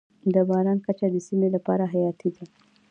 [0.33, 2.43] د باران کچه د سیمې لپاره حیاتي ده.